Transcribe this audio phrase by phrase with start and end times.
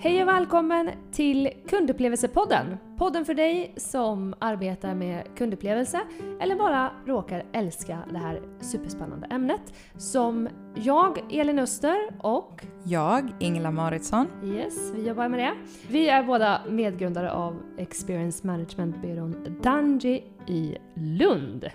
[0.00, 2.76] Hej och välkommen till Kundupplevelsepodden!
[2.98, 6.00] Podden för dig som arbetar med kundupplevelse
[6.40, 9.60] eller bara råkar älska det här superspännande ämnet.
[9.96, 14.26] Som jag, Elin Öster och Jag, Ingela Maritsson.
[14.44, 15.54] Yes, vi jobbar med det.
[15.88, 21.70] Vi är båda medgrundare av Experience Management-byrån Danji i Lund.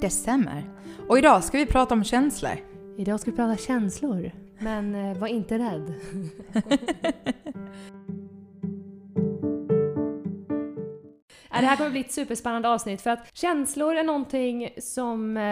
[0.00, 0.70] Det stämmer.
[1.08, 2.52] Och idag ska vi prata om känslor.
[2.96, 5.94] Idag ska vi prata känslor, men eh, var inte rädd.
[11.60, 15.42] Det här kommer bli ett superspännande avsnitt för att känslor är någonting som eh,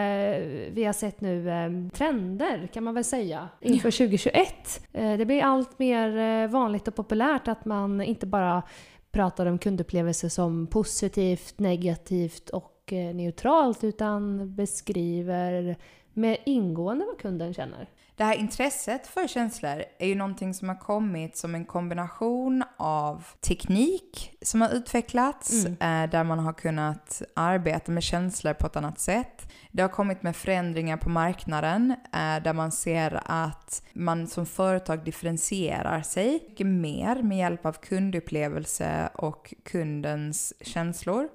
[0.70, 4.86] vi har sett nu, eh, trender kan man väl säga, inför 2021.
[4.92, 8.62] Eh, det blir allt mer eh, vanligt och populärt att man inte bara
[9.10, 15.76] pratar om kundupplevelse som positivt, negativt och eh, neutralt utan beskriver
[16.12, 17.88] mer ingående vad kunden känner.
[18.16, 23.24] Det här intresset för känslor är ju någonting som har kommit som en kombination av
[23.40, 28.98] teknik som har utvecklats, eh, där man har kunnat arbeta med känslor på ett annat
[29.00, 29.52] sätt.
[29.72, 35.04] Det har kommit med förändringar på marknaden, eh, där man ser att man som företag
[35.04, 41.28] differentierar sig mycket mer med hjälp av kundupplevelse och kundens känslor.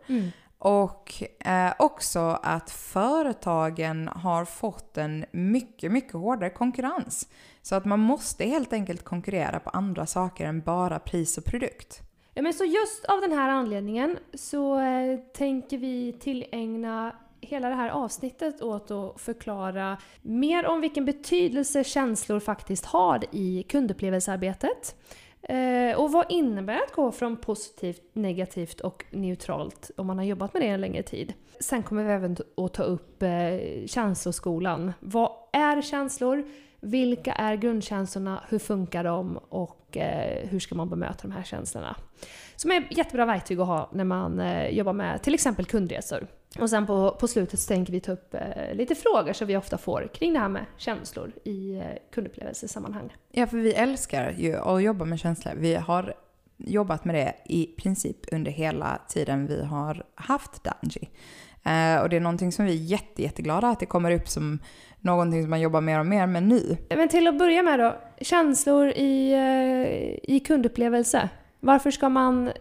[0.60, 7.30] Och eh, också att företagen har fått en mycket, mycket hårdare konkurrens.
[7.62, 12.02] Så att man måste helt enkelt konkurrera på andra saker än bara pris och produkt.
[12.34, 17.76] Ja, men så just av den här anledningen så eh, tänker vi tillägna hela det
[17.76, 24.96] här avsnittet åt att förklara mer om vilken betydelse känslor faktiskt har i kundupplevelsearbetet.
[25.50, 30.53] Eh, och vad innebär att gå från positivt, negativt och neutralt om man har jobbat
[30.53, 31.33] med det en längre tid?
[31.59, 33.30] Sen kommer vi även att ta upp eh,
[33.88, 34.94] känsloskolan.
[35.00, 36.47] Vad är känslor?
[36.80, 38.44] Vilka är grundkänslorna?
[38.50, 39.38] Hur funkar de?
[39.38, 41.95] Och eh, hur ska man bemöta de här känslorna?
[42.60, 46.28] Som är jättebra verktyg att ha när man eh, jobbar med till exempel kundresor.
[46.60, 49.58] Och sen på, på slutet så tänker vi ta upp eh, lite frågor som vi
[49.58, 53.16] ofta får kring det här med känslor i eh, kundupplevelsesammanhang.
[53.32, 55.54] Ja, för vi älskar ju att jobba med känslor.
[55.58, 56.14] Vi har
[56.58, 61.10] jobbat med det i princip under hela tiden vi har haft Danji.
[61.64, 64.60] Eh, och det är någonting som vi är jätte, jätteglada att det kommer upp som
[65.00, 66.78] någonting som man jobbar mer och mer med nu.
[66.89, 71.30] Men till att börja med då, känslor i, eh, i kundupplevelse.
[71.59, 72.52] Varför ska man,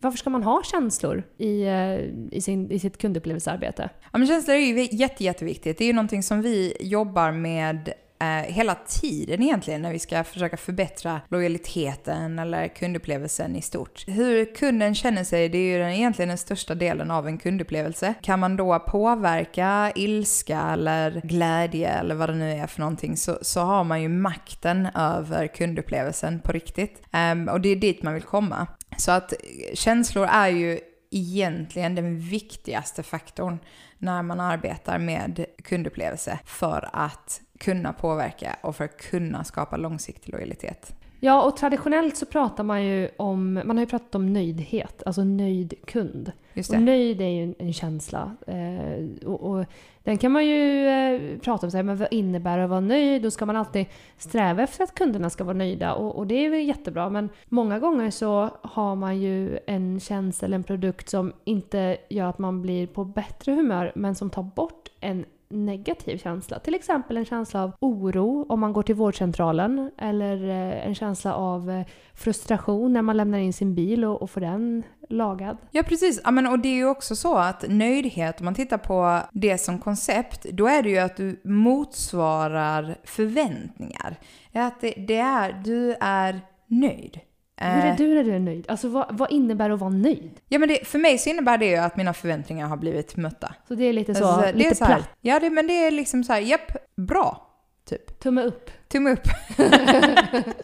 [0.00, 1.98] varför ska man ha känslor i, eh,
[2.30, 3.90] i, sin, i sitt kundupplevelsearbete?
[4.12, 5.78] Ja, men känslor är ju jätte, jätteviktigt.
[5.78, 10.24] Det är ju någonting som vi jobbar med eh, hela tiden egentligen när vi ska
[10.24, 14.04] försöka förbättra lojaliteten eller kundupplevelsen i stort.
[14.06, 18.14] Hur kunden känner sig, det är ju den, egentligen den största delen av en kundupplevelse.
[18.22, 23.38] Kan man då påverka ilska eller glädje eller vad det nu är för någonting så,
[23.42, 27.02] så har man ju makten över kundupplevelsen på riktigt.
[27.12, 28.66] Eh, och det är dit man vill komma.
[28.96, 29.38] Så att eh,
[29.74, 30.78] känslor är ju
[31.10, 33.58] egentligen den viktigaste faktorn
[33.98, 40.32] när man arbetar med kundupplevelse för att kunna påverka och för att kunna skapa långsiktig
[40.32, 40.94] lojalitet.
[41.22, 45.24] Ja, och traditionellt så pratar man ju om, man har ju pratat om nöjdhet, alltså
[45.24, 46.32] nöjd kund.
[46.70, 48.36] Och nöjd är ju en, en känsla.
[48.46, 49.64] Eh, och, och
[50.04, 52.80] den kan man ju eh, prata om, så här, men vad innebär det att vara
[52.80, 53.22] nöjd?
[53.22, 53.86] Då ska man alltid
[54.18, 57.10] sträva efter att kunderna ska vara nöjda och, och det är ju jättebra.
[57.10, 62.26] Men många gånger så har man ju en tjänst eller en produkt som inte gör
[62.26, 66.58] att man blir på bättre humör men som tar bort en negativ känsla.
[66.58, 71.34] Till exempel en känsla av oro om man går till vårdcentralen eller eh, en känsla
[71.34, 75.56] av eh, frustration när man lämnar in sin bil och, och får den lagad.
[75.70, 78.78] Ja precis, ja, men, och det är ju också så att nöjdhet, om man tittar
[78.78, 84.16] på det som koncept, då är det ju att du motsvarar förväntningar.
[84.52, 87.20] Att det, det är, du är nöjd.
[87.60, 88.64] Hur är Eh, du när du är nöjd?
[88.68, 90.40] Alltså vad, vad innebär det att vara nöjd?
[90.48, 93.54] Ja men det, för mig så innebär det ju att mina förväntningar har blivit mötta.
[93.68, 95.90] Så det är lite så, Alltså, lite så här, platt, Ja det, men det är
[95.90, 97.46] liksom så här, japp, bra.
[97.88, 98.20] Typ.
[98.20, 98.70] tumme upp.
[98.88, 99.28] Tumme upp.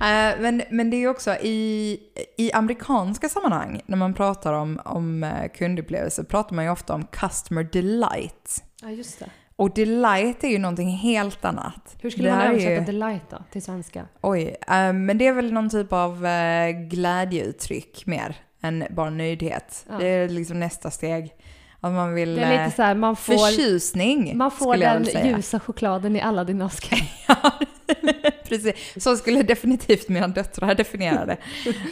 [0.00, 1.98] Eh, men, men det är också i,
[2.38, 7.06] i amerikanska sammanhang, när man pratar om, om eh, kundupplevelse, pratar man ju ofta om
[7.06, 8.64] customer delight.
[8.82, 9.30] Ja, just det.
[9.60, 11.96] Och delight är ju någonting helt annat.
[12.00, 14.06] Hur skulle Det man översätta ju- delight då, till svenska?
[14.20, 19.86] Oj, eh, men det är väl någon typ av eh, glädjeuttryck mer än bara nöjdhet.
[19.88, 19.98] Ja.
[19.98, 21.34] Det är liksom nästa steg.
[21.80, 22.36] Att man vill...
[22.36, 26.20] Det är lite eh, så här, man får, Förtjusning, man får den ljusa chokladen i
[26.20, 26.70] alla dina.
[27.28, 27.52] Ja,
[28.48, 28.74] precis.
[29.04, 31.36] Så skulle definitivt mina döttrar definiera det.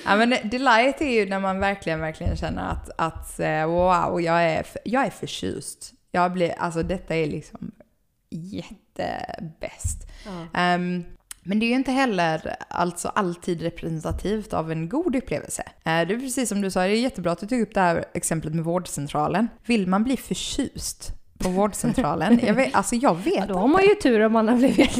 [0.05, 4.67] Ja, men delight är ju när man verkligen, verkligen känner att, att wow, jag är,
[4.85, 5.94] jag är förtjust.
[6.11, 7.71] Jag blir, alltså detta är liksom
[8.31, 10.07] jättebäst.
[10.27, 10.61] Ja.
[10.61, 11.05] Ehm,
[11.43, 15.63] Men det är ju inte heller alltså alltid representativt av en god upplevelse.
[15.63, 17.81] Eh, Det är precis som du sa, det är jättebra att du tog upp det
[17.81, 19.49] här exemplet med vårdcentralen.
[19.67, 22.41] Vill man bli förtjust på vårdcentralen?
[22.43, 24.99] Jag vet, alltså jag vet Ja, då har man ju tur om man har blivit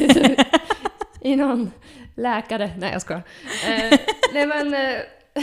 [1.21, 1.71] i någon
[2.15, 2.71] läkare.
[2.77, 3.23] Nej jag skojar.
[3.69, 3.99] Eh,
[4.33, 4.99] nej men, eh,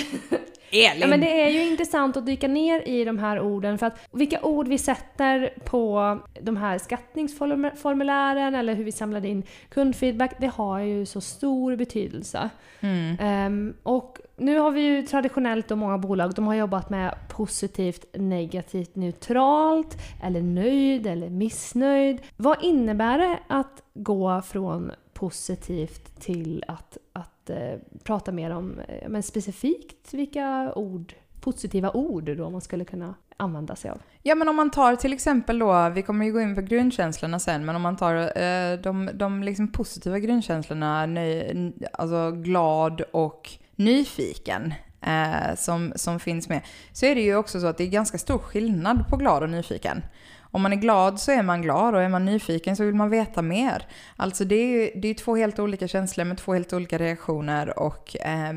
[0.70, 1.00] Elin!
[1.00, 4.08] ja, men det är ju intressant att dyka ner i de här orden för att
[4.12, 10.46] vilka ord vi sätter på de här skattningsformulären eller hur vi samlar in kundfeedback, det
[10.46, 12.50] har ju så stor betydelse.
[12.80, 13.16] Mm.
[13.20, 18.04] Ehm, och nu har vi ju traditionellt och många bolag, de har jobbat med positivt,
[18.14, 22.20] negativt, neutralt, eller nöjd eller missnöjd.
[22.36, 29.08] Vad innebär det att gå från positivt till att, att eh, prata mer om eh,
[29.08, 34.02] men specifikt vilka ord, positiva ord då man skulle kunna använda sig av?
[34.22, 37.38] Ja men om man tar till exempel då, vi kommer ju gå in på grundkänslorna
[37.38, 43.50] sen, men om man tar eh, de, de liksom positiva grundkänslorna, nöj, alltså glad och
[43.76, 44.74] nyfiken,
[45.06, 46.60] eh, som, som finns med,
[46.92, 49.50] så är det ju också så att det är ganska stor skillnad på glad och
[49.50, 50.02] nyfiken.
[50.50, 53.10] Om man är glad så är man glad och är man nyfiken så vill man
[53.10, 53.86] veta mer.
[54.16, 57.78] Alltså det är ju det är två helt olika känslor med två helt olika reaktioner
[57.78, 58.52] och eh,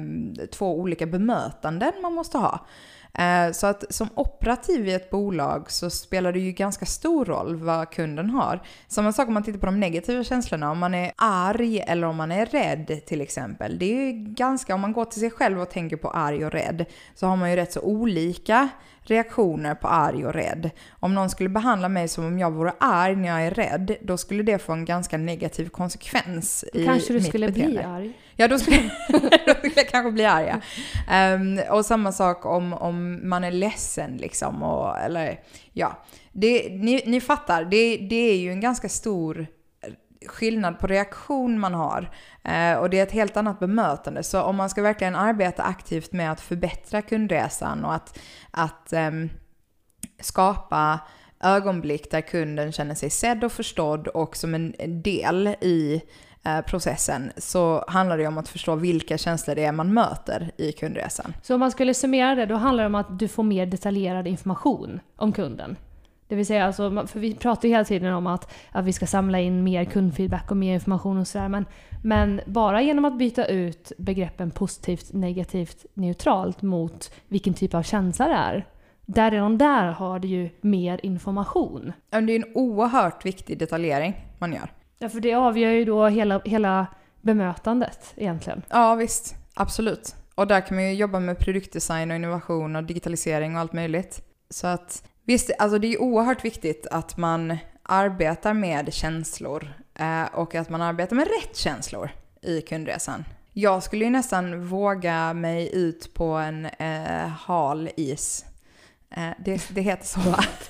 [0.51, 2.65] två olika bemötanden man måste ha.
[3.13, 7.55] Eh, så att som operativ i ett bolag så spelar det ju ganska stor roll
[7.55, 8.61] vad kunden har.
[8.87, 12.15] Samma sak om man tittar på de negativa känslorna, om man är arg eller om
[12.15, 13.79] man är rädd till exempel.
[13.79, 16.51] Det är ju ganska, om man går till sig själv och tänker på arg och
[16.51, 16.85] rädd,
[17.15, 18.69] så har man ju rätt så olika
[19.11, 20.69] reaktioner på arg och rädd.
[20.99, 24.17] Om någon skulle behandla mig som om jag vore arg när jag är rädd, då
[24.17, 27.71] skulle det få en ganska negativ konsekvens i Kanske du mitt skulle beteende.
[27.75, 28.13] bli arg?
[28.35, 28.77] Ja, då skulle,
[29.45, 30.45] då skulle jag kanske bli arg.
[30.47, 30.59] ja.
[31.13, 34.63] Ehm, och samma sak om, om man är ledsen liksom.
[34.63, 35.39] Och, eller,
[35.73, 36.03] ja.
[36.31, 39.47] det, ni, ni fattar, det, det är ju en ganska stor
[40.27, 42.11] skillnad på reaktion man har.
[42.43, 44.23] Eh, och det är ett helt annat bemötande.
[44.23, 48.19] Så om man ska verkligen arbeta aktivt med att förbättra kundresan och att,
[48.51, 49.29] att ehm,
[50.19, 50.99] skapa
[51.43, 56.01] ögonblick där kunden känner sig sedd och förstådd och som en del i
[56.45, 60.71] eh, processen så handlar det om att förstå vilka känslor det är man möter i
[60.71, 61.33] kundresan.
[61.43, 64.27] Så om man skulle summera det, då handlar det om att du får mer detaljerad
[64.27, 65.75] information om kunden.
[66.29, 69.07] Det vill säga, alltså, för vi pratar ju hela tiden om att, att vi ska
[69.07, 71.49] samla in mer kundfeedback och mer information och sådär.
[71.49, 71.65] Men,
[72.03, 78.27] men bara genom att byta ut begreppen positivt, negativt, neutralt mot vilken typ av känsla
[78.27, 78.65] det är.
[79.05, 81.93] Där redan där har du ju mer information.
[82.09, 84.71] Ja, Det är en oerhört viktig detaljering man gör.
[84.99, 86.87] Ja, för det avgör ju då hela, hela
[87.21, 88.61] bemötandet egentligen.
[88.69, 90.15] Ja visst, absolut.
[90.35, 94.21] Och där kan man ju jobba med produktdesign och innovation och digitalisering och allt möjligt.
[94.49, 100.55] Så att visst, alltså det är oerhört viktigt att man arbetar med känslor eh, och
[100.55, 102.09] att man arbetar med rätt känslor
[102.41, 103.25] i kundresan.
[103.53, 108.45] Jag skulle ju nästan våga mig ut på en eh, hal is.
[109.15, 110.43] Eh, det, det heter så va?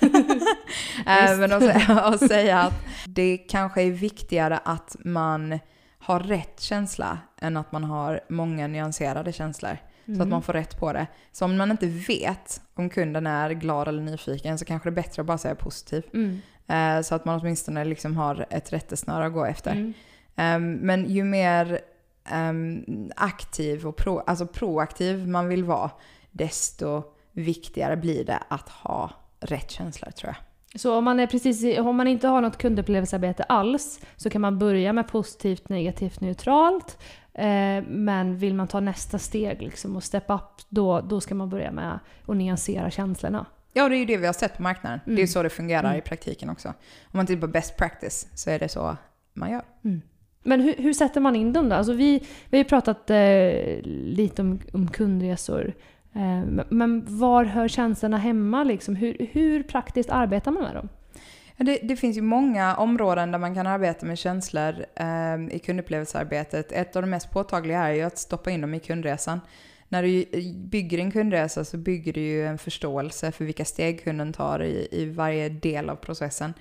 [1.06, 2.74] eh, men att, säga- att säga att
[3.06, 5.58] det kanske är viktigare att man
[5.98, 9.78] har rätt känsla än att man har många nyanserade känslor.
[10.16, 11.06] Så att man får rätt på det.
[11.32, 15.02] Så om man inte vet om kunden är glad eller nyfiken så kanske det är
[15.02, 16.04] bättre att bara säga positiv.
[16.12, 16.40] Mm.
[16.66, 19.72] Eh, så att man åtminstone liksom har ett rättesnöre att gå efter.
[19.72, 19.92] Mm.
[20.36, 21.80] Ehm, men ju mer
[22.24, 22.84] ehm,
[23.16, 25.90] aktiv och pro, alltså proaktiv man vill vara,
[26.30, 30.49] desto viktigare blir det att ha rätt känslor tror jag.
[30.74, 34.58] Så om man, är precis, om man inte har något kundupplevelsearbete alls så kan man
[34.58, 36.98] börja med positivt, negativt, neutralt.
[37.34, 41.48] Eh, men vill man ta nästa steg liksom och step up, då, då ska man
[41.48, 43.46] börja med att nyansera känslorna.
[43.72, 45.00] Ja, det är ju det vi har sett på marknaden.
[45.04, 45.26] Det är Mm.
[45.28, 45.98] så det fungerar Mm.
[45.98, 46.68] i praktiken också.
[46.68, 46.74] Om
[47.12, 48.96] man tittar på best practice så är det så
[49.34, 49.62] man gör.
[50.42, 51.74] Men hur, hur sätter man in dem då?
[51.76, 52.18] Alltså vi,
[52.50, 55.72] vi har ju pratat eh, lite om, om kundresor.
[56.14, 58.64] Eh, men- var hör känslorna hemma?
[58.64, 58.96] Liksom?
[58.96, 60.88] Hur, hur praktiskt arbetar man med dem?
[61.56, 66.72] Det, det finns ju många områden där man kan arbeta med känslor eh, i kundupplevelsearbetet.
[66.72, 69.40] Ett av de mest påtagliga är ju att stoppa in dem i kundresan.
[69.88, 70.24] När du
[70.54, 74.88] bygger en kundresa så bygger du ju en förståelse för vilka steg kunden tar i,
[74.90, 76.54] i varje del av processen.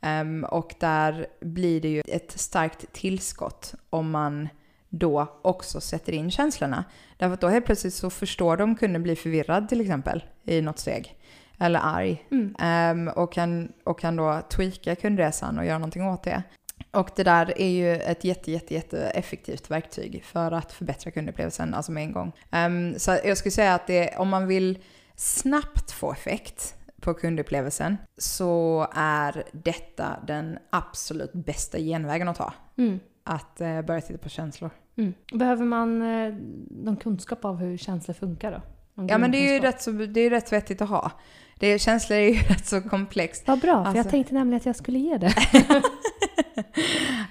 [0.00, 4.48] Eh, och där blir det ju ett starkt tillskott om man
[4.88, 6.84] då också sätter in känslorna.
[7.16, 10.78] Därför att då helt plötsligt så förstår de kunden blir förvirrad till exempel i något
[10.78, 11.16] steg.
[11.58, 12.26] Eller arg.
[12.30, 12.56] Mm.
[12.58, 16.42] Ehm, och, kan, och kan då tweaka kundresan och göra någonting åt det.
[16.90, 21.74] Och det där är ju ett jätte, jätte, jätte effektivt verktyg för att förbättra kundupplevelsen,
[21.74, 22.32] alltså med en gång.
[22.50, 24.78] Ehm, så jag skulle säga att det, om man vill
[25.16, 32.52] snabbt få effekt på kundupplevelsen så är detta den absolut bästa genvägen att ta.
[32.78, 33.00] Mm.
[33.26, 34.70] Att eh, börja titta på känslor.
[34.98, 35.14] Mm.
[35.32, 36.34] Behöver man eh,
[36.70, 38.60] någon kunskap av hur känslor funkar då?
[39.08, 41.10] Ja men det är ju rätt, så, det är ju rätt vettigt att ha.
[41.58, 43.42] Det är, känslor är ju rätt så komplext.
[43.46, 45.34] Vad bra, för jag Alltså- tänkte nämligen att jag skulle ge det.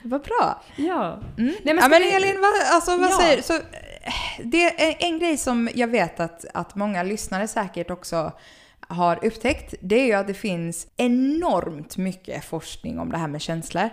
[0.03, 0.61] Vad bra!
[0.75, 1.13] ja.
[1.37, 1.53] Mm.
[1.63, 3.17] Nej, men ja, men vi- Elin, vad, alltså, vad Ja.
[3.21, 3.43] säger du?
[3.43, 3.61] Så, eh,
[4.43, 8.31] Det är en grej som jag vet att, att många lyssnare säkert också
[8.87, 9.73] har upptäckt.
[9.81, 13.89] Det är ju att det finns enormt mycket forskning om det här med känslor.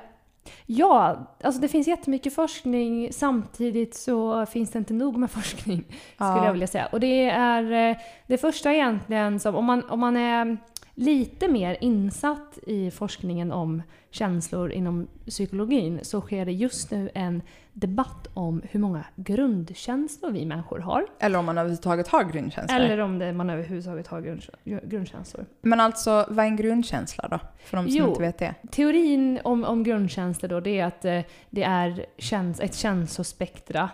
[0.67, 5.85] Ja, alltså det finns jättemycket forskning samtidigt så finns det inte nog med forskning
[6.15, 6.45] skulle Ja.
[6.45, 6.87] jag vilja säga.
[6.93, 7.97] Och det är eh,
[8.27, 10.57] det första egentligen som, om man, om man är
[10.95, 17.43] lite mer insatt i forskningen om känslor inom psykologin så sker det just nu en
[17.73, 21.07] debatt om hur många grundkänslor vi människor har.
[21.19, 22.81] Eller om man överhuvudtaget har grundkänslor.
[22.81, 25.47] Eller om det, man överhuvudtaget har grund, grundkänslor.
[25.61, 27.39] Men alltså, vad är en grundkänsla då?
[27.65, 28.09] För de som Jo.
[28.09, 28.55] inte vet det.
[28.71, 31.21] Teorin om, om grundkänslor då, det är att eh,
[31.51, 33.91] det är käns ett känslospektra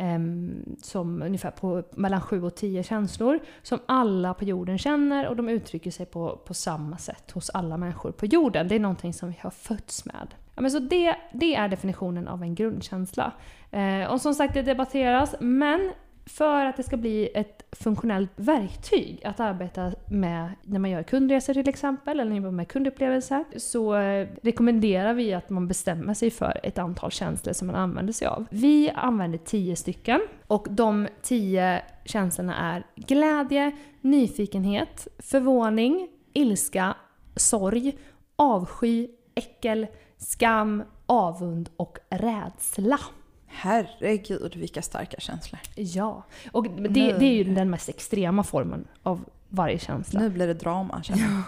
[0.00, 5.36] Ehm, som ungefär på mellan 7 och 10 känslor som alla på jorden känner och
[5.36, 8.68] de uttrycker sig på, på samma sätt hos alla människor på jorden.
[8.68, 10.34] Det är någonting som vi har fötts med.
[10.54, 13.32] Ja, men så det, det är definitionen av en grundkänsla.
[13.70, 15.92] Eh, och som sagt, det debatteras, men
[16.26, 21.54] för att det ska bli ett funktionellt verktyg att arbeta med när man gör kundresor
[21.54, 23.94] till exempel, eller när man jobbar med kundupplevelser, så
[24.42, 28.46] rekommenderar vi att man bestämmer sig för ett antal känslor som man använder sig av.
[28.50, 36.94] Vi använder tio stycken och de tio känslorna är glädje, nyfikenhet, förvåning, ilska,
[37.36, 37.98] sorg,
[38.36, 39.86] avsky, äckel,
[40.16, 42.98] skam, avund och rädsla.
[43.60, 45.60] Herregud vilka starka känslor.
[45.74, 50.20] Ja, och det, Nu- det är ju den mest extrema formen av varje känsla.
[50.20, 51.42] Nu blir det drama känner jag.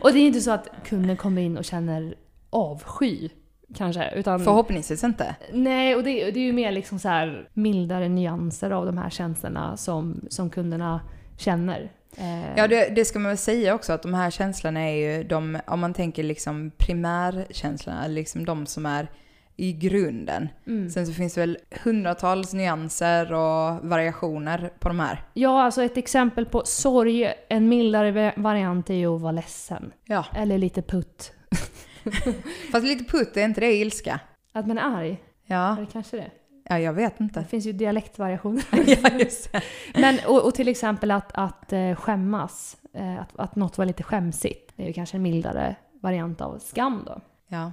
[0.00, 2.14] Och det är inte så att kunden kommer in och känner
[2.50, 3.28] avsky
[3.74, 4.44] kanske, utan...
[4.44, 5.36] Förhoppningsvis inte.
[5.52, 9.10] Nej, och det, det är ju mer liksom så här mildare nyanser av de här
[9.10, 11.00] känslorna som, som kunderna
[11.38, 11.92] känner.
[12.16, 15.24] Eh, Ja, det, det ska man väl säga också att de här känslorna är ju
[15.24, 19.08] de, om man tänker liksom primärkänslorna, liksom de som är
[19.56, 20.48] i grunden.
[20.66, 20.90] mm.
[20.90, 25.22] Sen så finns det väl hundratals nyanser och variationer på de här.
[25.34, 29.92] Ja, alltså ett exempel på sorg, en mildare va- variant är ju att vara ledsen.
[30.04, 31.32] Ja, Eller lite putt.
[32.72, 34.20] fast lite putt, är inte det ilska?
[34.52, 35.22] Att man är arg.
[35.46, 36.30] Ja, det kanske det?
[36.68, 37.44] ja jag vet Det inte.
[37.44, 38.64] finns ju dialektvariationer.
[38.86, 39.60] ja, just det.
[39.94, 42.76] Men, och, och till exempel att, att eh, skämmas.
[42.94, 44.72] Eh, att, att något var lite skämsigt.
[44.76, 47.20] Det är ju kanske en mildare variant av skam då.
[47.54, 47.72] Ja.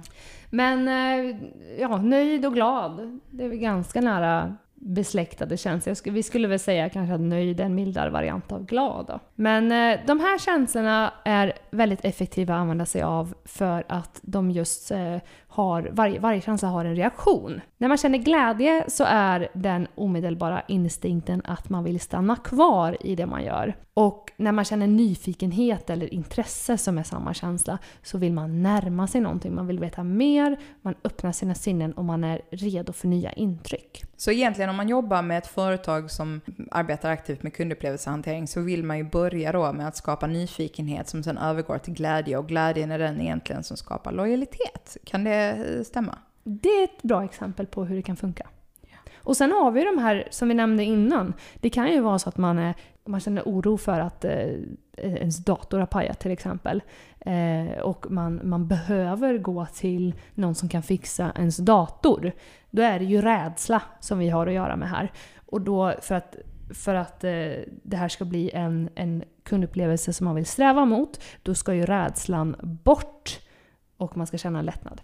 [0.50, 1.36] Men eh,
[1.80, 3.20] ja, nöjd och glad.
[3.30, 5.94] Det är väl ganska nära besläktade känslor.
[5.94, 9.06] Skulle- Vi skulle väl säga kanske att nöjd är en mildare variant av glad.
[9.06, 9.20] Då.
[9.34, 14.50] Men eh, de här känslorna är väldigt effektiva att använda sig av för att de
[14.50, 15.16] just eh,
[15.52, 17.60] har, varje, varje känsla har en reaktion.
[17.78, 23.14] När man känner glädje så är den omedelbara instinkten att man vill stanna kvar i
[23.14, 23.74] det man gör.
[23.94, 29.06] Och när man känner nyfikenhet eller intresse som är samma känsla så vill man närma
[29.06, 33.08] sig någonting, man vill veta mer, man öppnar sina sinnen och man är redo för
[33.08, 34.04] nya intryck.
[34.16, 36.40] Så egentligen om man jobbar med ett företag som
[36.70, 41.22] arbetar aktivt med kundupplevelsehantering så vill man ju börja då med att skapa nyfikenhet som
[41.22, 44.96] sen övergår till glädje och glädjen är den egentligen som skapar lojalitet.
[45.04, 46.18] Kan det eh, stämma?
[46.44, 48.46] Det är ett bra exempel på hur det kan funka.
[49.24, 51.34] Och sen har vi de här som vi nämnde innan.
[51.54, 54.48] Det kan ju vara så att man, är, man känner oro för att eh,
[54.96, 56.82] ens dator har pajat till exempel.
[57.20, 62.32] Eh, och man, man behöver gå till någon som kan fixa ens dator.
[62.70, 65.12] Då är det ju rädsla som vi har att göra med här.
[65.46, 66.36] Och då för att,
[66.74, 71.22] för att eh, det här ska bli en, en kundupplevelse som man vill sträva mot,
[71.42, 73.40] då ska ju rädslan bort
[73.96, 75.00] och man ska känna lättnad.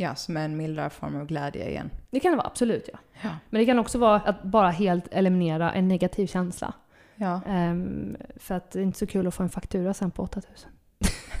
[0.00, 1.90] Ja, som är en mildare form av glädje igen.
[2.10, 2.98] Det kan det vara, absolut ja.
[3.22, 3.28] Ja.
[3.50, 6.72] Men det kan också vara att bara helt eliminera en negativ känsla.
[7.16, 7.40] Ja.
[7.46, 10.70] Ehm, för att det är inte så kul att få en faktura sen på 8000.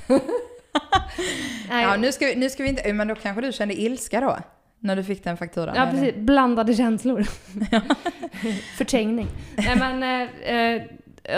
[0.08, 0.20] Nej,
[1.82, 2.92] Ja, nu ska, vi, nu ska vi inte...
[2.92, 4.38] Men då kanske du kände ilska då?
[4.78, 5.74] När du fick den fakturan?
[5.76, 5.92] ja, eller?
[5.92, 6.14] precis.
[6.16, 7.22] Blandade känslor.
[8.76, 9.26] Förträngning.
[9.56, 10.82] Nej, men, eh, eh,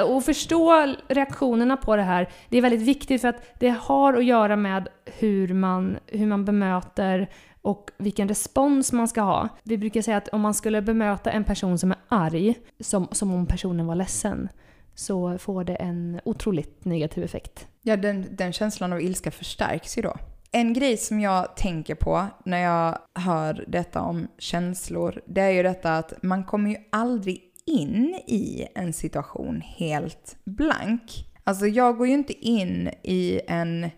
[0.07, 4.25] och förstå reaktionerna på det här, det är väldigt viktigt för att det har att
[4.25, 7.31] göra med hur man, hur man bemöter
[7.63, 9.49] och vilken respons man ska ha.
[9.63, 13.35] Vi brukar säga att om man skulle bemöta en person som är arg, som, som
[13.35, 14.49] om personen var ledsen,
[14.95, 17.67] så får det en otroligt negativ effekt.
[17.83, 20.17] Ja, den, den känslan av ilska förstärks ju då.
[20.53, 25.63] En grej som jag tänker på när jag hör detta om känslor, det är ju
[25.63, 31.27] detta att man kommer ju aldrig in i en situation helt blank.
[31.45, 33.91] Alltså jag går ju inte in i en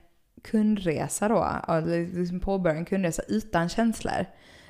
[0.44, 4.26] kundresa då, eller liksom påbörjar en kundresa utan känslor.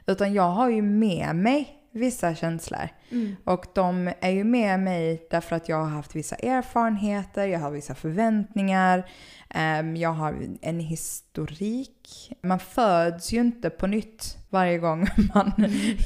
[0.06, 2.88] Utan jag har ju med mig vissa känslor.
[3.10, 3.36] Mm.
[3.44, 7.70] Och de är ju med mig därför att jag har haft vissa erfarenheter, jag har
[7.70, 9.10] vissa förväntningar,
[9.50, 12.32] ehm, jag har en historik.
[12.42, 15.52] Man föds ju inte på nytt varje gång man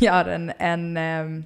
[0.00, 1.44] gör en, en, ehm,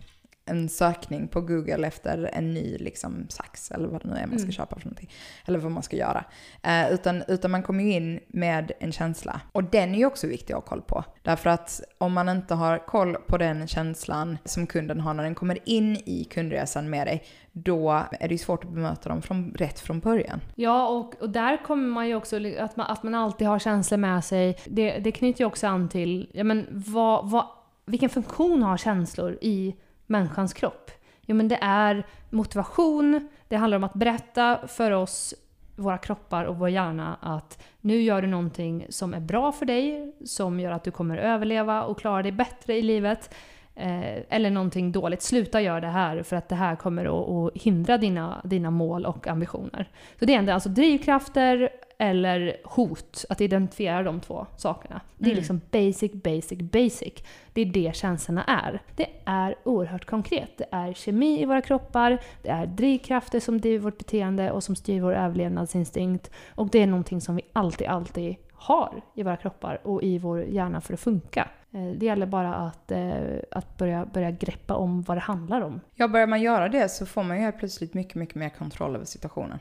[0.51, 4.39] en sökning på Google efter en ny liksom, sax eller vad det nu är man
[4.39, 4.53] ska Mm.
[4.53, 5.11] köpa för någonting.
[5.47, 6.25] Eller vad man ska göra.
[6.63, 9.41] Eh, utan, utan man kommer ju in med en känsla.
[9.53, 11.05] Och den är ju också viktig att ha koll på.
[11.23, 15.35] Därför att om man inte har koll på den känslan som kunden har när den
[15.35, 17.91] kommer in i kundresan med dig, då
[18.21, 20.41] är det ju svårt att bemöta dem från, rätt från början.
[20.55, 23.99] Ja, och, och där kommer man ju också, att man, att man alltid har känslor
[23.99, 24.59] med sig.
[24.67, 27.47] Det, det knyter ju också an till, ja men vad, vad,
[27.87, 29.75] vilken funktion har känslor i
[30.11, 30.91] människans kropp?
[31.27, 35.35] Jo men det är motivation, det handlar om att berätta för oss,
[35.77, 40.15] våra kroppar och vår hjärna att nu gör du någonting som är bra för dig,
[40.25, 43.35] som gör att du kommer överleva och klara dig bättre i livet.
[43.75, 45.23] Eh, eller någonting dåligt.
[45.23, 49.07] Sluta göra det här för att det här kommer att, att hindra dina, dina mål
[49.07, 49.89] och ambitioner.
[50.19, 55.01] Så det är ändå alltså drivkrafter eller hot, att identifiera de två sakerna.
[55.19, 55.37] Det är Mm.
[55.39, 57.13] liksom basic, basic, basic.
[57.53, 58.83] Det är det känslorna är.
[58.97, 60.51] Det är oerhört konkret.
[60.59, 64.77] Det är kemi i våra kroppar, det är drivkrafter som driver vårt beteende och som
[64.77, 66.31] styr vår överlevnadsinstinkt.
[66.55, 70.43] Och det är någonting som vi alltid, alltid har i våra kroppar och i vår
[70.43, 71.49] hjärna för att funka.
[71.73, 73.13] Eh, Det gäller bara att, eh,
[73.51, 75.81] att börja, börja greppa om vad det handlar om.
[75.95, 78.95] Ja, börjar man göra det så får man ju helt plötsligt mycket, mycket mer kontroll
[78.97, 79.59] över situationen.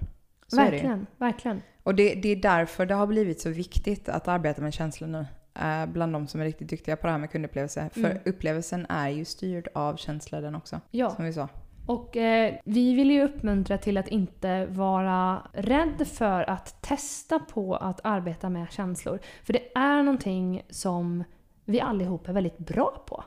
[0.49, 1.61] Så verkligen, verkligen.
[1.83, 5.25] Och det, det är därför det har blivit så viktigt att arbeta med känslor nu.
[5.59, 7.89] eh, bland de som är riktigt duktiga på det här med kundupplevelse.
[7.93, 8.17] För Mm.
[8.25, 10.81] upplevelsen är ju styrd av känslor den också.
[10.91, 11.09] Ja.
[11.09, 11.47] Som vi sa.
[11.85, 17.75] Och eh, vi vill ju uppmuntra till att inte vara rädd för att testa på
[17.75, 19.19] att arbeta med känslor.
[19.43, 21.23] För det är någonting som
[21.65, 23.23] vi allihop är väldigt bra på.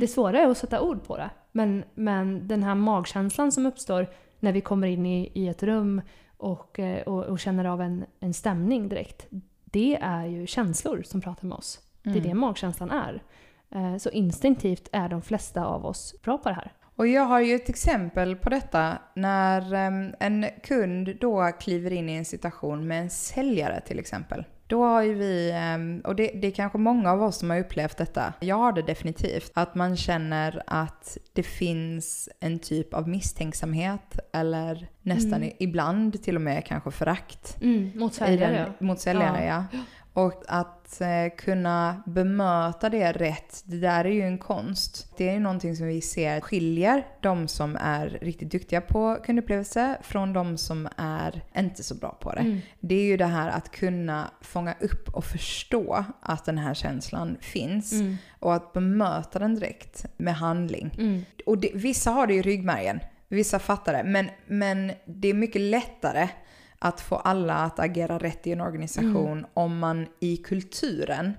[0.00, 1.30] Det svåra är att sätta ord på det.
[1.52, 4.06] Men, men den här magkänslan som uppstår
[4.40, 6.02] när vi kommer in i, i ett rum
[6.36, 9.26] och, eh, och, och känner av en, en stämning direkt.
[9.64, 11.80] Det är ju känslor som pratar med oss.
[12.02, 12.28] Det är Mm.
[12.28, 13.22] det magkänslan är.
[13.70, 16.72] Eh, Så instinktivt är de flesta av oss bra på det här.
[16.96, 22.08] Och jag har ju ett exempel på detta när em, en kund då kliver in
[22.08, 24.44] i en situation med en säljare till exempel.
[24.68, 27.60] Då har ju vi, em, och det, det är kanske många av oss som har
[27.60, 33.08] upplevt detta, jag har det definitivt, att man känner att det finns en typ av
[33.08, 35.50] misstänksamhet eller nästan Mm.
[35.58, 38.86] ibland till och med kanske förakt Mm, mot säljare den, ja.
[38.86, 39.44] mot säljare.
[39.46, 39.78] Ja.
[40.16, 45.14] Och att eh, kunna bemöta det rätt, det där är ju en konst.
[45.16, 49.96] Det är ju någonting som vi ser skiljer de som är riktigt duktiga på kundupplevelse
[50.02, 52.40] från de som är inte så bra på det.
[52.40, 52.58] Mm.
[52.80, 57.36] Det är ju det här att kunna fånga upp och förstå att den här känslan
[57.40, 58.16] finns Mm.
[58.38, 60.94] och att bemöta den direkt med handling.
[60.98, 61.24] Mm.
[61.46, 64.04] Och det, vissa har det i ryggmärgen, vissa fattar det.
[64.04, 66.28] Men, men det är mycket lättare
[66.78, 71.32] att få alla att agera rätt i en organisation om man i kulturen,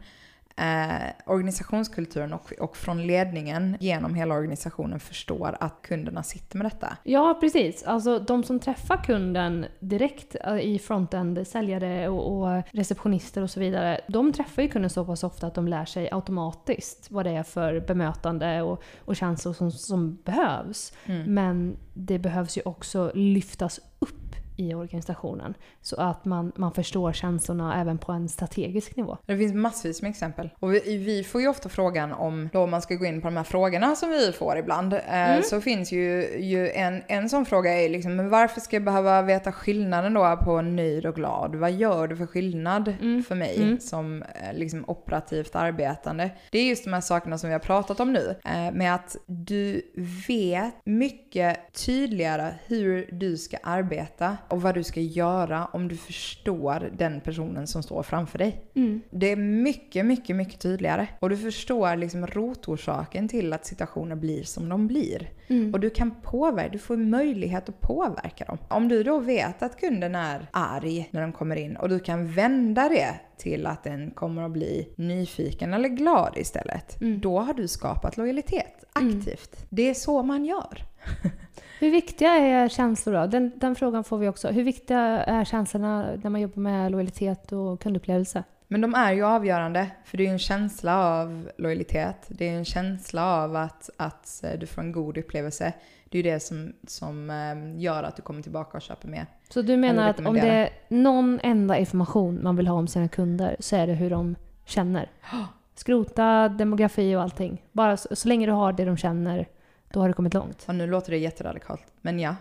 [0.57, 6.97] eh, organisationskulturen och, och från ledningen genom hela organisationen förstår att kunderna sitter med detta.
[7.03, 7.83] Ja, precis.
[7.83, 13.59] Alltså de som träffar kunden direkt eh, i frontend, säljare och, och receptionister och så
[13.59, 17.31] vidare, de träffar ju kunden så pass ofta att de lär sig automatiskt vad det
[17.31, 20.93] är för bemötande och, och känslor som, som behövs.
[21.05, 21.33] Mm.
[21.33, 24.16] Men det behövs ju också lyftas upp
[24.57, 29.17] i organisationen så att man, man förstår känslorna även på en strategisk nivå.
[29.25, 30.49] Det finns massvis med exempel.
[30.59, 33.37] Och vi, vi får ju ofta frågan om, då man ska gå in på de
[33.37, 37.73] här frågorna som vi får ibland, eh, så finns ju, ju en, en sån fråga
[37.73, 41.55] är liksom, men varför ska jag behöva veta skillnaden då på nöjd och glad?
[41.55, 43.23] Vad gör det för skillnad Mm.
[43.23, 43.79] för mig Mm.
[43.79, 46.29] som eh, liksom operativt arbetande?
[46.51, 49.15] Det är just de här sakerna som vi har pratat om nu, eh, med att
[49.25, 49.81] du
[50.27, 56.91] vet mycket tydligare hur du ska arbeta och vad du ska göra om du förstår
[56.97, 58.65] den personen som står framför dig.
[58.75, 59.01] Mm.
[59.09, 61.07] Det är mycket, mycket, mycket tydligare.
[61.19, 65.29] Och du förstår liksom rotorsaken till att situationer blir som de blir.
[65.47, 65.73] Mm.
[65.73, 68.57] Och du kan påverka, du får möjlighet att påverka dem.
[68.69, 72.27] Om du då vet att kunden är arg när de kommer in och du kan
[72.31, 77.01] vända det till att den kommer att bli nyfiken eller glad istället.
[77.01, 77.19] Mm.
[77.19, 79.65] Då har du skapat lojalitet aktivt.
[79.69, 80.85] Det är så man gör.
[81.79, 83.27] Hur viktiga är känslor då?
[83.27, 84.47] Den, den frågan får vi också.
[84.47, 88.43] Hur viktiga är känslorna när man jobbar med lojalitet och kundupplevelse?
[88.67, 92.25] Men de är ju avgörande, för det är en känsla av lojalitet.
[92.27, 95.73] Det är en känsla av att, att eh, du får en god upplevelse.
[96.09, 99.25] Det är ju det som, som eh, gör att du kommer tillbaka och köper mer.
[99.49, 103.07] Så du menar att om det är någon enda information man vill ha om sina
[103.07, 104.35] kunder så är det hur de
[104.65, 105.11] känner?
[105.75, 107.63] Skrota demografi och allting.
[107.71, 109.47] Bara så, så länge du har det de känner,
[109.89, 110.65] då har du kommit långt.
[110.67, 112.35] Och nu låter det jätteradikalt, men ja.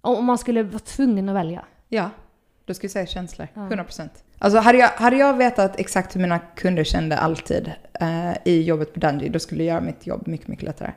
[0.00, 1.64] Om man skulle vara tvungen att välja.
[1.88, 2.10] Ja,
[2.64, 3.48] då skulle jag säga känslor.
[3.54, 3.60] Ja.
[3.60, 4.08] 100%.
[4.42, 8.94] Alltså hade jag, hade jag vetat exakt hur mina kunder kände alltid eh, i jobbet
[8.94, 10.90] på Dundee, då skulle det göra mitt jobb mycket, mycket lättare.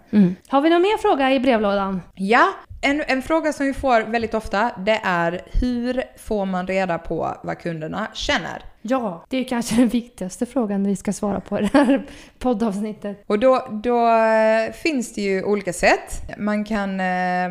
[0.47, 2.01] Har vi någon mer fråga i brevlådan?
[2.15, 2.47] Ja,
[2.81, 7.37] en, en fråga som vi får väldigt ofta, det är hur får man reda på
[7.43, 8.63] vad kunderna känner?
[8.81, 12.05] Ja, det är kanske den viktigaste frågan vi ska svara på i det här
[12.39, 13.23] poddavsnittet.
[13.27, 16.21] Och då, då eh, finns det ju olika sätt.
[16.37, 17.49] Man kan eh,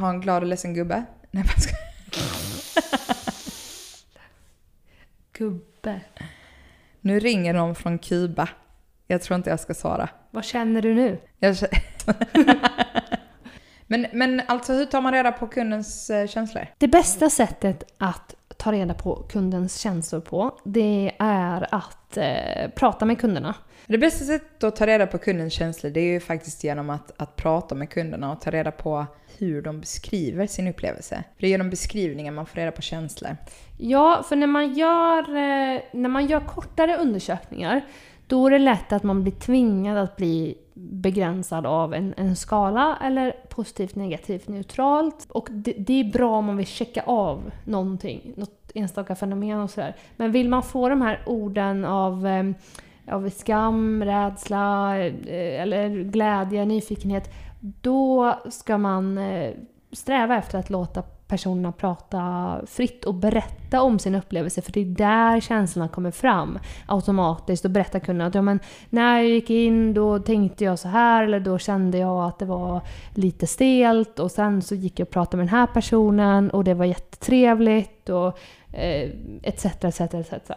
[0.00, 1.04] ha en glad och ledsen gubbe.
[1.30, 1.74] Nej, jag ska...
[5.38, 6.00] Gubbe.
[7.00, 8.48] Nu ringer någon från Kuba.
[9.06, 10.08] Jag tror inte jag ska svara.
[10.30, 11.18] Vad känner du nu?
[11.38, 11.80] Jag kä-
[13.86, 16.66] men, men alltså hur tar man reda på kundens eh, känslor?
[16.78, 23.04] Det bästa sättet att ta reda på kundens känslor på, det är att eh, prata
[23.04, 23.54] med kunderna.
[23.86, 27.12] Det bästa sättet att ta reda på kundens känslor det är ju faktiskt genom att,
[27.16, 29.06] att prata med kunderna och ta reda på
[29.38, 31.24] hur de beskriver sin upplevelse.
[31.34, 33.36] För det är genom beskrivningar man får reda på känslor.
[33.78, 37.80] Ja, för när man gör, eh, när man gör kortare undersökningar,
[38.26, 42.98] då är det lätt att man blir tvingad att bli begränsad av en, en skala
[43.02, 45.26] eller positivt, negativt, neutralt.
[45.28, 49.70] Och det, det är bra om man vill checka av någonting, något enstaka fenomen och
[49.70, 49.96] sådär.
[50.16, 52.44] Men vill man få de här orden av, eh,
[53.10, 59.50] av skam, rädsla eh, eller glädje, nyfikenhet, då ska man eh,
[59.92, 64.84] sträva efter att låta personerna prata fritt och berätta om sin upplevelse för det är
[64.84, 69.94] där känslorna kommer fram automatiskt och berätta kunna att ja, men när jag gick in
[69.94, 72.80] då tänkte jag så här eller då kände jag att det var
[73.14, 76.74] lite stelt och sen så gick jag och pratade med den här personen och det
[76.74, 78.38] var jättetrevligt och
[78.72, 79.10] eh,
[79.42, 80.50] etc, etc, etc.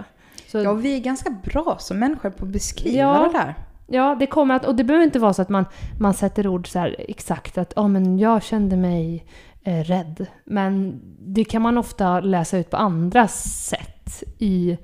[0.52, 3.30] Så, Ja, vi är ganska bra som människor på att beskriva Ja.
[3.32, 3.56] det där.
[3.88, 5.66] Ja, det kommer att, och det behöver inte vara så att man,
[6.00, 9.26] man sätter ord så här exakt att ja men jag kände mig
[9.64, 10.26] eh, rädd.
[10.46, 14.78] Men det kan man ofta läsa ut på andra sätt i,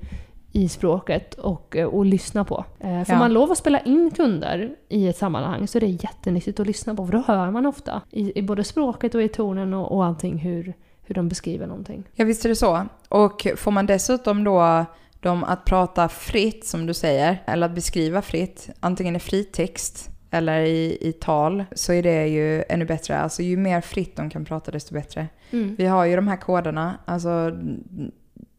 [0.52, 2.64] i språket och, eh, och lyssna på.
[2.80, 3.18] Eh, får Ja.
[3.18, 6.94] man lov att spela in kunder i ett sammanhang så är det jättenyttigt att lyssna
[6.94, 10.04] på för då hör man ofta i, i både språket och i tonen och, och
[10.04, 12.04] allting hur, hur de beskriver någonting.
[12.14, 12.82] Ja, visst är det så.
[13.08, 14.84] Och får man dessutom då
[15.26, 20.60] dem att prata fritt, som du säger, eller att beskriva fritt, antingen i fritext eller
[20.60, 23.18] i, i tal, så är det ju ännu bättre.
[23.18, 25.28] Alltså ju mer fritt de kan prata, desto bättre.
[25.50, 25.76] Mm.
[25.78, 27.52] Vi har ju de här koderna, alltså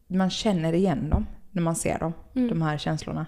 [0.06, 2.48] man känner igen dem när man ser dem, Mm.
[2.48, 3.26] de här känslorna.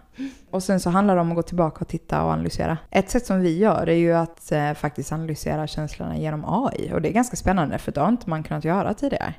[0.51, 2.79] Och sen så handlar det om att gå tillbaka och titta och analysera.
[2.91, 6.93] Ett sätt som vi gör är ju att eh, faktiskt analysera känslorna genom AI.
[6.93, 9.35] Och det är ganska spännande för det har inte man kunnat göra tidigare.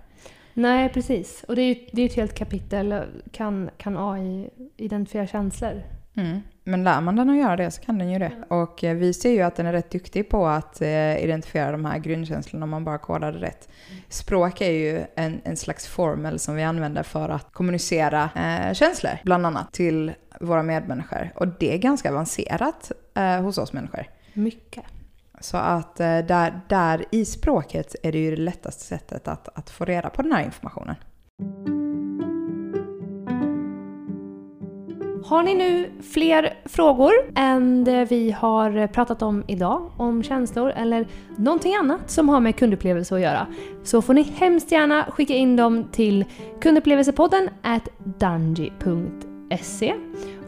[0.54, 1.44] Nej, precis.
[1.48, 3.04] Och det är ju det är ett helt kapitel.
[3.32, 5.84] Kan, kan AI identifiera känslor?
[6.16, 6.42] Mm.
[6.64, 8.32] Men lär man den att göra det så kan den ju det.
[8.48, 11.86] Och eh, vi ser ju att den är rätt duktig på att eh, identifiera de
[11.86, 13.70] här grundkänslorna om man bara kodar det rätt.
[14.10, 19.12] Språk är ju en, en slags formel som vi använder för att kommunicera eh, känslor,
[19.24, 21.30] bland annat till våra medmänniskor.
[21.36, 24.06] Och det är ganska avancerat eh, hos oss människor.
[24.34, 24.84] Mycket.
[25.42, 29.70] Så att eh, där, där i språket är det ju det lättaste sättet att, att
[29.70, 30.96] få reda på den här informationen.
[35.26, 41.08] Har ni nu fler frågor än det vi har pratat om idag, om känslor eller
[41.38, 43.48] någonting annat som har med kundupplevelse att göra,
[43.84, 46.26] så får ni hemskt gärna skicka in dem till
[46.62, 49.94] kundupplevelsepodden at dungy.se.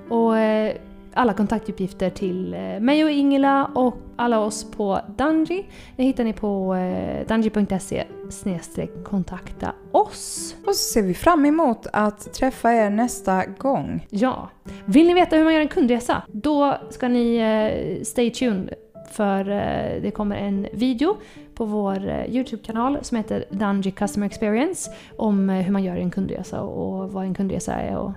[0.10, 0.75] Och eh,
[1.13, 5.63] alla kontaktuppgifter till eh, mig och Ingela och alla oss på Dungy,
[5.95, 8.04] det hittar ni på eh, dungy.se
[9.04, 10.56] kontakta oss.
[10.65, 14.08] Och så ser vi fram emot att träffa er nästa gång.
[14.10, 14.49] Ja.
[14.86, 16.23] Vill ni veta hur man gör en kundresa?
[16.28, 18.73] Då ska ni eh, stay tuned
[19.12, 19.43] för
[20.02, 21.17] det kommer en video
[21.56, 27.12] på vår Youtube-kanal som heter Dungy Customer Experience om hur man gör en kundresa och
[27.12, 28.12] vad en kundresa är och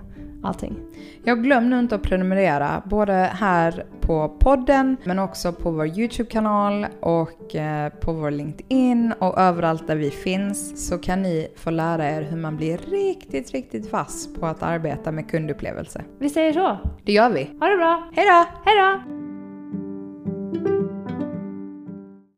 [0.47, 0.75] allting.
[1.23, 6.87] Jag glöm nu inte att prenumerera, både här på podden, men också på vår YouTube-kanal
[6.99, 12.09] och eh, på vår LinkedIn och överallt där vi finns så kan ni få lära
[12.09, 16.03] er hur man blir riktigt, riktigt vass på att arbeta med kundupplevelse.
[16.19, 16.77] Vi säger så.
[17.05, 17.49] Det gör vi.
[17.59, 18.11] Ha det bra.
[18.15, 18.45] Hej då!
[18.65, 19.26] Hej då!